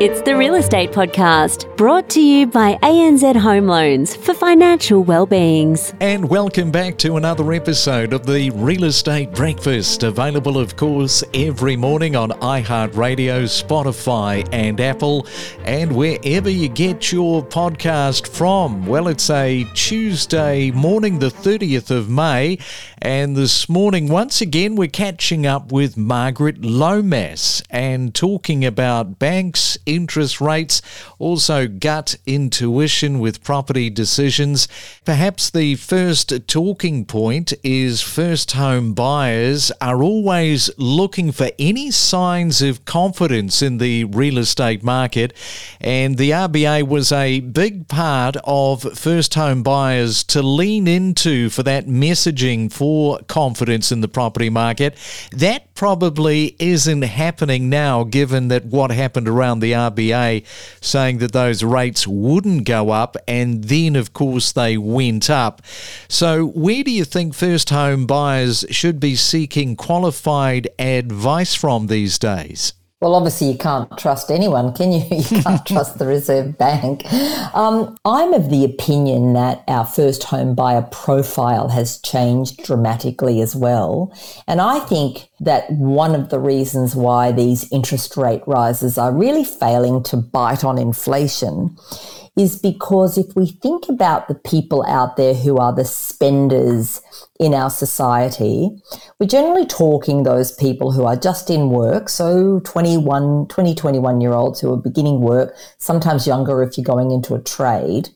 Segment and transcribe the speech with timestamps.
[0.00, 5.92] It's the Real Estate Podcast, brought to you by ANZ Home Loans for financial well-beings.
[6.00, 11.76] And welcome back to another episode of the Real Estate Breakfast, available, of course, every
[11.76, 15.26] morning on iHeartRadio, Spotify, and Apple,
[15.66, 18.86] and wherever you get your podcast from.
[18.86, 22.56] Well, it's a Tuesday morning, the 30th of May,
[23.02, 29.78] and this morning, once again, we're catching up with Margaret Lomas and talking about banks
[29.86, 30.82] interest rates,
[31.18, 34.68] also gut intuition with property decisions.
[35.06, 42.60] Perhaps the first talking point is first home buyers are always looking for any signs
[42.60, 45.32] of confidence in the real estate market,
[45.80, 51.62] and the RBA was a big part of first home buyers to lean into for
[51.62, 52.89] that messaging for
[53.28, 54.96] confidence in the property market.
[55.32, 60.44] That probably isn't happening now, given that what happened around the RBA
[60.80, 65.62] saying that those rates wouldn't go up, and then, of course, they went up.
[66.08, 72.18] So, where do you think first home buyers should be seeking qualified advice from these
[72.18, 72.74] days?
[73.00, 75.02] Well, obviously, you can't trust anyone, can you?
[75.10, 77.10] You can't trust the Reserve Bank.
[77.54, 83.56] Um, I'm of the opinion that our first home buyer profile has changed dramatically as
[83.56, 84.12] well.
[84.46, 89.44] And I think that one of the reasons why these interest rate rises are really
[89.44, 91.76] failing to bite on inflation
[92.36, 97.00] is because if we think about the people out there who are the spenders
[97.40, 98.70] in our society,
[99.18, 102.10] we're generally talking those people who are just in work.
[102.10, 107.10] So 21, 20, 21 year olds who are beginning work, sometimes younger if you're going
[107.10, 108.10] into a trade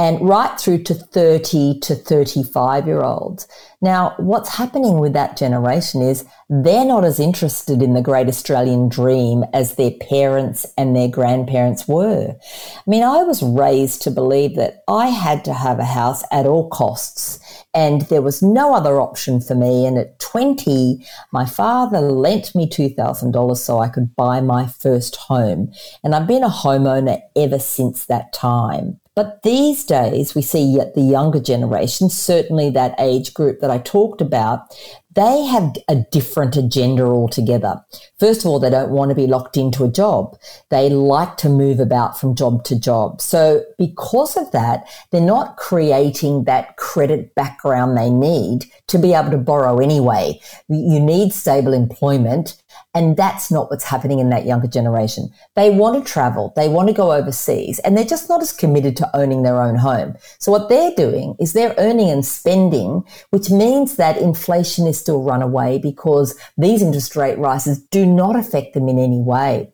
[0.00, 3.46] and right through to 30 to 35 year olds.
[3.82, 8.88] Now, what's happening with that generation is they're not as interested in the great Australian
[8.88, 12.34] dream as their parents and their grandparents were.
[12.34, 16.46] I mean, I was raised to believe that I had to have a house at
[16.46, 17.38] all costs
[17.74, 19.84] and there was no other option for me.
[19.84, 25.72] And at 20, my father lent me $2,000 so I could buy my first home.
[26.02, 28.99] And I've been a homeowner ever since that time.
[29.16, 33.78] But these days, we see yet the younger generation, certainly that age group that I
[33.78, 34.74] talked about,
[35.16, 37.82] they have a different agenda altogether.
[38.18, 40.38] First of all, they don't want to be locked into a job.
[40.70, 43.20] They like to move about from job to job.
[43.20, 49.30] So because of that, they're not creating that credit background they need to be able
[49.32, 50.40] to borrow anyway.
[50.68, 52.60] You need stable employment
[52.94, 55.30] and that's not what's happening in that younger generation.
[55.54, 58.96] They want to travel, they want to go overseas, and they're just not as committed
[58.96, 60.16] to owning their own home.
[60.38, 65.22] So, what they're doing is they're earning and spending, which means that inflation is still
[65.22, 69.72] run away because these interest rate rises do not affect them in any way.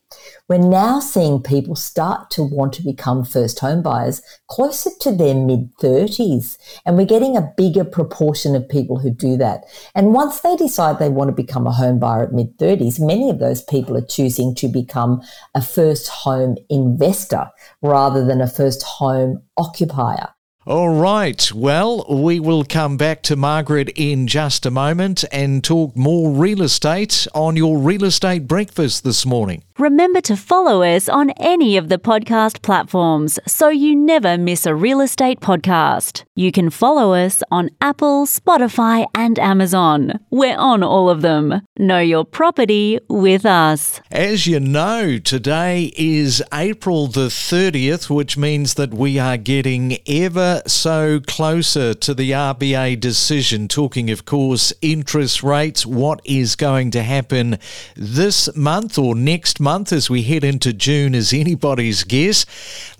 [0.48, 5.34] We're now seeing people start to want to become first home buyers closer to their
[5.34, 6.56] mid 30s.
[6.84, 9.64] And we're getting a bigger proportion of people who do that.
[9.94, 13.28] And once they decide they want to become a home buyer at mid 30s, many
[13.28, 15.20] of those people are choosing to become
[15.54, 17.50] a first home investor
[17.82, 20.28] rather than a first home occupier.
[20.66, 21.52] All right.
[21.52, 26.60] Well, we will come back to Margaret in just a moment and talk more real
[26.60, 29.62] estate on your real estate breakfast this morning.
[29.78, 34.74] Remember to follow us on any of the podcast platforms so you never miss a
[34.74, 36.24] real estate podcast.
[36.34, 40.18] You can follow us on Apple, Spotify, and Amazon.
[40.30, 41.60] We're on all of them.
[41.78, 44.00] Know your property with us.
[44.10, 50.62] As you know, today is April the 30th, which means that we are getting ever
[50.66, 53.68] so closer to the RBA decision.
[53.68, 57.58] Talking, of course, interest rates, what is going to happen
[57.94, 62.46] this month or next month month as we head into June is anybody's guess.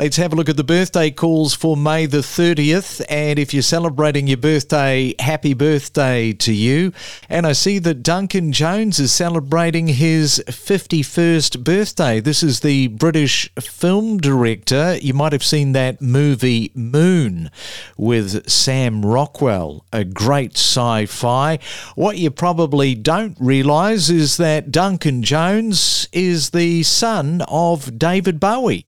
[0.00, 3.04] Let's have a look at the birthday calls for May the 30th.
[3.09, 6.93] And if you're celebrating your birthday, happy birthday to you.
[7.28, 12.18] And I see that Duncan Jones is celebrating his 51st birthday.
[12.18, 14.98] This is the British film director.
[15.01, 17.48] You might have seen that movie Moon
[17.97, 21.60] with Sam Rockwell, a great sci fi.
[21.95, 28.87] What you probably don't realise is that Duncan Jones is the son of David Bowie.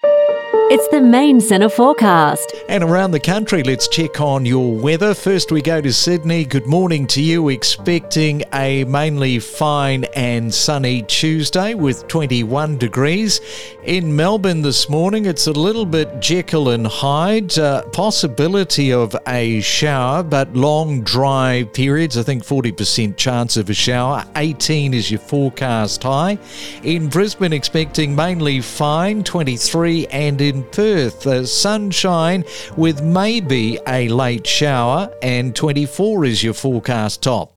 [0.71, 2.55] It's the main centre forecast.
[2.69, 5.15] And around the country, let's check on your weather.
[5.15, 6.45] First, we go to Sydney.
[6.45, 7.49] Good morning to you.
[7.49, 13.41] Expecting a mainly fine and sunny Tuesday with 21 degrees.
[13.85, 17.57] In Melbourne this morning, it's a little bit Jekyll and Hyde.
[17.57, 22.19] Uh, possibility of a shower, but long dry periods.
[22.19, 24.25] I think 40% chance of a shower.
[24.35, 26.37] 18 is your forecast high.
[26.83, 32.45] In Brisbane, expecting mainly fine, 23, and in Perth, uh, sunshine
[32.77, 37.57] with maybe a late shower, and 24 is your forecast top.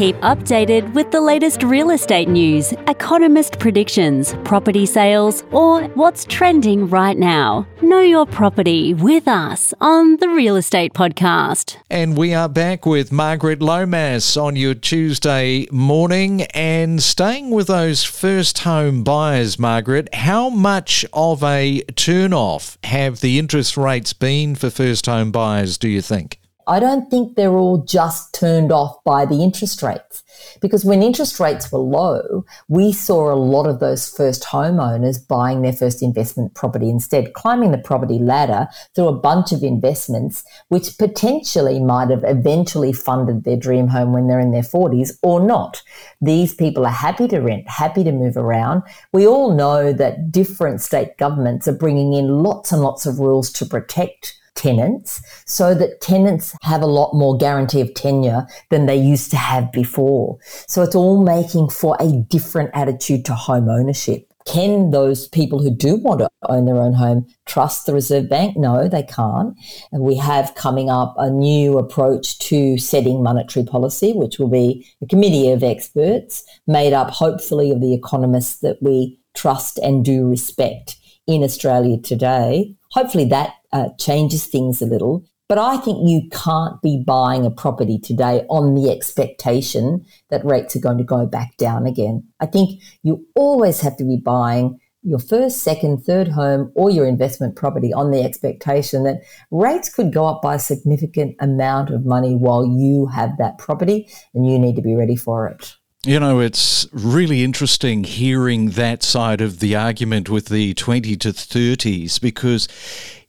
[0.00, 6.88] Keep updated with the latest real estate news, economist predictions, property sales, or what's trending
[6.88, 7.66] right now.
[7.82, 11.76] Know your property with us on the Real Estate Podcast.
[11.90, 18.02] And we are back with Margaret Lomas on your Tuesday morning and staying with those
[18.02, 20.14] first home buyers, Margaret.
[20.14, 25.76] How much of a turn off have the interest rates been for first home buyers,
[25.76, 26.39] do you think?
[26.70, 30.22] I don't think they're all just turned off by the interest rates.
[30.60, 35.62] Because when interest rates were low, we saw a lot of those first homeowners buying
[35.62, 40.96] their first investment property instead, climbing the property ladder through a bunch of investments, which
[40.96, 45.82] potentially might have eventually funded their dream home when they're in their 40s or not.
[46.20, 48.84] These people are happy to rent, happy to move around.
[49.12, 53.50] We all know that different state governments are bringing in lots and lots of rules
[53.54, 58.96] to protect tenants so that tenants have a lot more guarantee of tenure than they
[58.96, 60.38] used to have before.
[60.68, 64.26] So it's all making for a different attitude to home ownership.
[64.46, 68.56] Can those people who do want to own their own home trust the Reserve Bank?
[68.56, 69.54] No, they can't.
[69.92, 74.86] And we have coming up a new approach to setting monetary policy, which will be
[75.02, 80.26] a committee of experts made up hopefully of the economists that we trust and do
[80.26, 80.96] respect
[81.26, 82.74] in Australia today.
[82.92, 85.24] Hopefully that uh, changes things a little.
[85.48, 90.76] But I think you can't be buying a property today on the expectation that rates
[90.76, 92.28] are going to go back down again.
[92.38, 97.06] I think you always have to be buying your first, second, third home or your
[97.06, 102.04] investment property on the expectation that rates could go up by a significant amount of
[102.04, 105.74] money while you have that property and you need to be ready for it.
[106.04, 111.28] You know, it's really interesting hearing that side of the argument with the 20 to
[111.28, 112.68] 30s because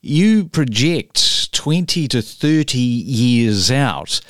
[0.01, 4.21] you project 20 to 30 years out.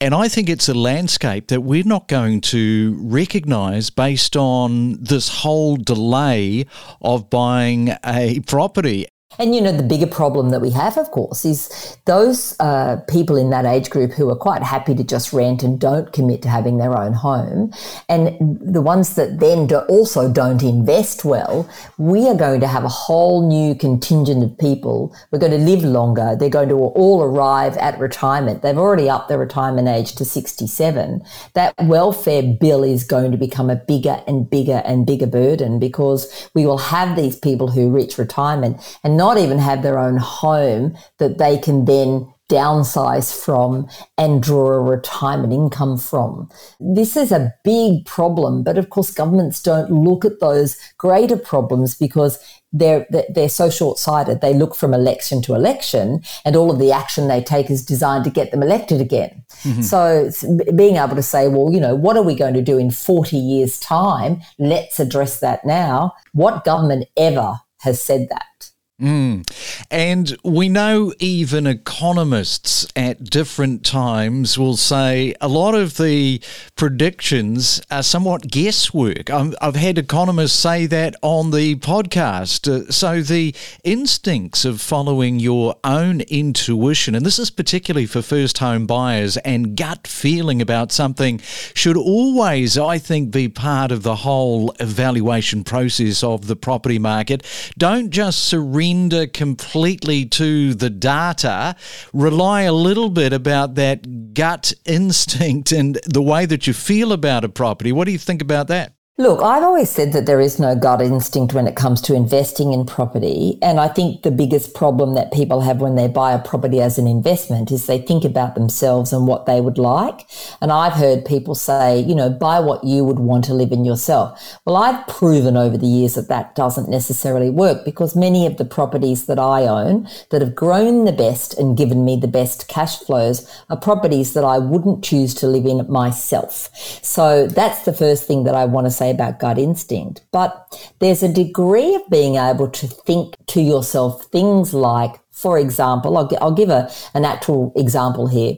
[0.00, 5.28] And I think it's a landscape that we're not going to recognize based on this
[5.28, 6.66] whole delay
[7.00, 9.06] of buying a property.
[9.38, 13.36] And you know, the bigger problem that we have, of course, is those uh, people
[13.36, 16.48] in that age group who are quite happy to just rent and don't commit to
[16.48, 17.72] having their own home.
[18.08, 22.84] And the ones that then do also don't invest well, we are going to have
[22.84, 25.14] a whole new contingent of people.
[25.30, 26.36] We're going to live longer.
[26.38, 28.62] They're going to all arrive at retirement.
[28.62, 31.22] They've already upped their retirement age to 67.
[31.54, 36.50] That welfare bill is going to become a bigger and bigger and bigger burden because
[36.54, 40.94] we will have these people who reach retirement and not even have their own home
[41.18, 42.10] that they can then
[42.50, 43.88] downsize from
[44.18, 46.46] and draw a retirement income from.
[46.78, 51.94] This is a big problem, but of course governments don't look at those greater problems
[51.94, 52.38] because
[52.70, 54.40] they're they're so short-sighted.
[54.40, 58.24] They look from election to election, and all of the action they take is designed
[58.24, 59.44] to get them elected again.
[59.62, 59.82] Mm-hmm.
[59.82, 60.30] So
[60.76, 63.36] being able to say, well, you know, what are we going to do in 40
[63.36, 64.42] years' time?
[64.58, 66.12] Let's address that now.
[66.32, 68.73] What government ever has said that?
[69.00, 69.42] Mm.
[69.90, 76.40] And we know even economists at different times will say a lot of the
[76.76, 79.30] predictions are somewhat guesswork.
[79.30, 82.68] i have had economists say that on the podcast.
[82.72, 83.52] Uh, so the
[83.82, 89.76] instincts of following your own intuition, and this is particularly for first home buyers, and
[89.76, 91.40] gut feeling about something
[91.74, 97.44] should always, I think, be part of the whole evaluation process of the property market.
[97.76, 101.74] Don't just surrender surrender completely to the data,
[102.12, 107.44] rely a little bit about that gut instinct and the way that you feel about
[107.44, 107.92] a property.
[107.92, 108.92] What do you think about that?
[109.16, 112.72] Look, I've always said that there is no gut instinct when it comes to investing
[112.72, 113.60] in property.
[113.62, 116.98] And I think the biggest problem that people have when they buy a property as
[116.98, 120.22] an investment is they think about themselves and what they would like.
[120.60, 123.84] And I've heard people say, you know, buy what you would want to live in
[123.84, 124.58] yourself.
[124.64, 128.64] Well, I've proven over the years that that doesn't necessarily work because many of the
[128.64, 132.98] properties that I own that have grown the best and given me the best cash
[132.98, 136.68] flows are properties that I wouldn't choose to live in myself.
[137.04, 140.50] So that's the first thing that I want to say say about gut instinct, but
[140.98, 146.30] there's a degree of being able to think to yourself things like, for example, I'll,
[146.40, 148.56] I'll give a, an actual example here.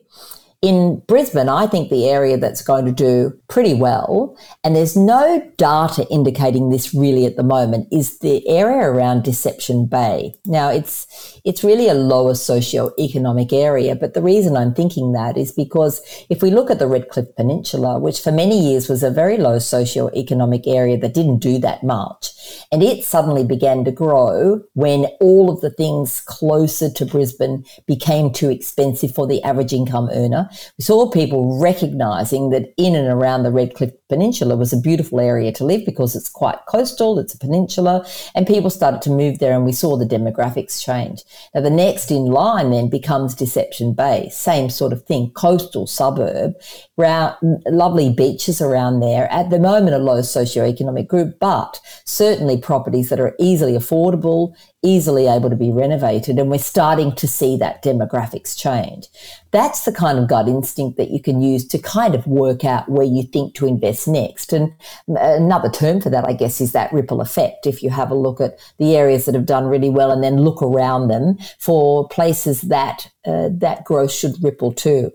[0.66, 5.40] In Brisbane, I think the area that's going to do pretty well, and there's no
[5.58, 10.34] data indicating this really at the moment, is the area around Deception Bay.
[10.44, 11.06] Now, it's
[11.44, 16.42] it's really a lower socio-economic area, but the reason I'm thinking that is because if
[16.42, 20.66] we look at the Redcliffe Peninsula, which for many years was a very low socio-economic
[20.66, 22.32] area that didn't do that much,
[22.72, 28.32] and it suddenly began to grow when all of the things closer to Brisbane became
[28.32, 30.48] too expensive for the average income earner.
[30.78, 35.50] We saw people recognizing that in and around the Redcliffe Peninsula was a beautiful area
[35.52, 39.54] to live because it's quite coastal, it's a peninsula, and people started to move there
[39.56, 41.24] and we saw the demographics change.
[41.54, 46.54] Now, the next in line then becomes Deception Bay, same sort of thing, coastal suburb,
[46.96, 47.34] around,
[47.66, 49.30] lovely beaches around there.
[49.32, 55.26] At the moment, a low socioeconomic group, but certainly properties that are easily affordable, easily
[55.26, 56.38] able to be renovated.
[56.38, 59.08] And we're starting to see that demographics change.
[59.50, 62.88] That's the kind of gut instinct that you can use to kind of work out
[62.88, 64.52] where you think to invest next.
[64.52, 64.72] And
[65.06, 67.68] another term for that, I guess, is that ripple effect.
[67.68, 70.42] If you have a look at the areas that have done really well and then
[70.42, 75.12] look around them for places that uh, that growth should ripple to.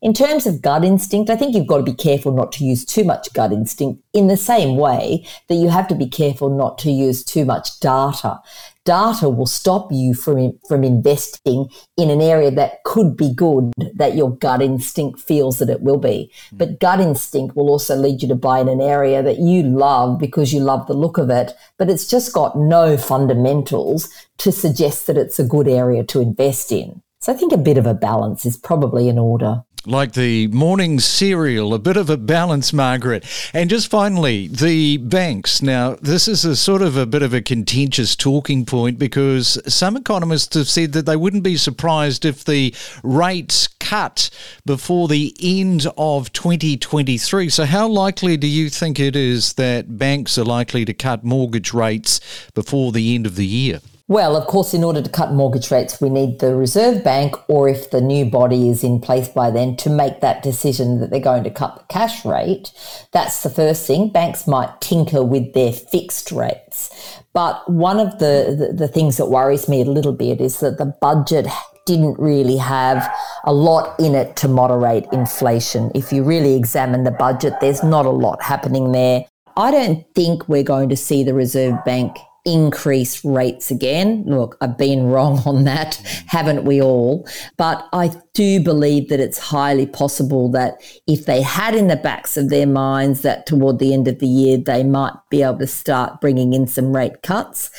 [0.00, 2.84] In terms of gut instinct, I think you've got to be careful not to use
[2.84, 6.78] too much gut instinct in the same way that you have to be careful not
[6.78, 8.40] to use too much data
[8.88, 11.68] data will stop you from, from investing
[11.98, 15.98] in an area that could be good, that your gut instinct feels that it will
[15.98, 16.32] be.
[16.52, 16.58] Mm.
[16.58, 20.18] But gut instinct will also lead you to buy in an area that you love
[20.18, 25.06] because you love the look of it, but it's just got no fundamentals to suggest
[25.06, 27.02] that it's a good area to invest in.
[27.20, 31.00] So I think a bit of a balance is probably in order like the morning
[31.00, 33.24] cereal, a bit of a balance, Margaret.
[33.54, 35.62] And just finally, the banks.
[35.62, 39.96] Now, this is a sort of a bit of a contentious talking point because some
[39.96, 44.28] economists have said that they wouldn't be surprised if the rates cut
[44.66, 47.48] before the end of 2023.
[47.48, 51.72] So, how likely do you think it is that banks are likely to cut mortgage
[51.72, 52.20] rates
[52.54, 53.80] before the end of the year?
[54.10, 57.68] Well, of course, in order to cut mortgage rates, we need the Reserve Bank, or
[57.68, 61.20] if the new body is in place by then, to make that decision that they're
[61.20, 62.72] going to cut the cash rate.
[63.12, 64.08] That's the first thing.
[64.08, 66.88] Banks might tinker with their fixed rates.
[67.34, 70.78] But one of the, the, the things that worries me a little bit is that
[70.78, 71.46] the budget
[71.84, 75.92] didn't really have a lot in it to moderate inflation.
[75.94, 79.26] If you really examine the budget, there's not a lot happening there.
[79.58, 82.16] I don't think we're going to see the Reserve Bank
[82.52, 84.24] increase rates again.
[84.26, 87.28] Look, I've been wrong on that, haven't we all?
[87.56, 92.36] But I do believe that it's highly possible that if they had in the backs
[92.36, 95.66] of their minds that toward the end of the year they might be able to
[95.66, 97.70] start bringing in some rate cuts,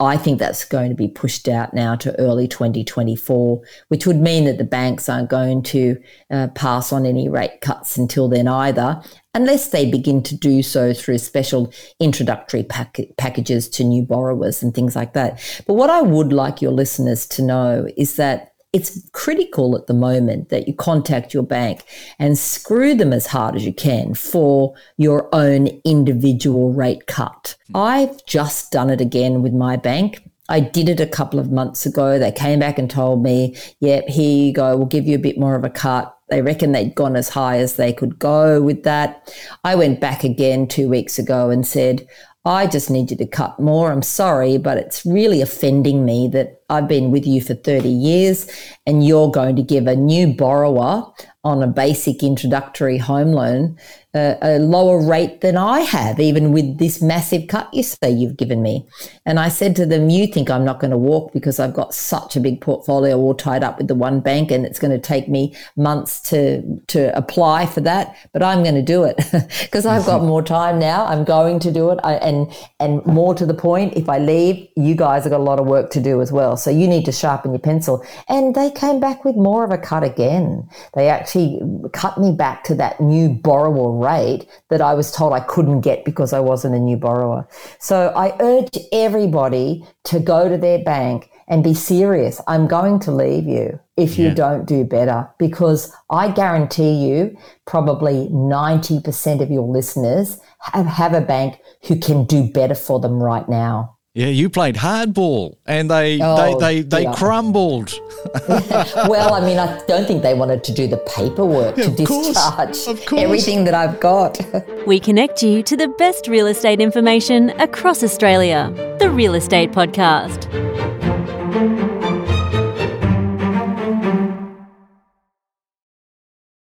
[0.00, 4.44] I think that's going to be pushed out now to early 2024, which would mean
[4.44, 9.02] that the banks aren't going to uh, pass on any rate cuts until then either,
[9.38, 14.74] unless they begin to do so through special introductory pack- packages to new borrowers and
[14.74, 15.40] things like that.
[15.64, 19.94] But what I would like your listeners to know is that it's critical at the
[19.94, 21.84] moment that you contact your bank
[22.18, 27.54] and screw them as hard as you can for your own individual rate cut.
[27.76, 30.28] I've just done it again with my bank.
[30.48, 32.18] I did it a couple of months ago.
[32.18, 34.76] They came back and told me, yep, here you go.
[34.76, 36.17] We'll give you a bit more of a cut.
[36.30, 39.34] They reckon they'd gone as high as they could go with that.
[39.64, 42.06] I went back again two weeks ago and said,
[42.44, 43.90] I just need you to cut more.
[43.90, 48.50] I'm sorry, but it's really offending me that I've been with you for 30 years
[48.86, 51.06] and you're going to give a new borrower
[51.44, 53.78] on a basic introductory home loan
[54.14, 58.36] a, a, lower rate than I have, even with this massive cut you say you've
[58.38, 58.86] given me.
[59.26, 61.94] And I said to them, You think I'm not going to walk because I've got
[61.94, 64.98] such a big portfolio all tied up with the one bank and it's going to
[64.98, 69.16] take me months to, to apply for that, but I'm going to do it
[69.62, 71.04] because I've got more time now.
[71.04, 71.98] I'm going to do it.
[72.02, 75.44] I, and, and more to the point, if I leave, you guys have got a
[75.44, 76.56] lot of work to do as well.
[76.58, 78.04] So you need to sharpen your pencil.
[78.28, 80.68] And they came back with more of a cut again.
[80.94, 81.60] They actually
[81.92, 86.04] cut me back to that new borrower rate that I was told I couldn't get
[86.04, 87.48] because I wasn't a new borrower.
[87.78, 92.40] So I urge everybody to go to their bank and be serious.
[92.46, 94.34] I'm going to leave you if you yeah.
[94.34, 97.36] don't do better because I guarantee you
[97.66, 103.22] probably 90% of your listeners have, have a bank who can do better for them
[103.22, 103.97] right now.
[104.18, 107.14] Yeah, you played hardball and they oh, they, they, they yeah.
[107.14, 107.96] crumbled.
[108.48, 112.84] well, I mean, I don't think they wanted to do the paperwork yeah, to discharge
[113.06, 114.40] course, everything that I've got.
[114.88, 118.72] we connect you to the best real estate information across Australia.
[118.98, 120.48] The Real Estate Podcast.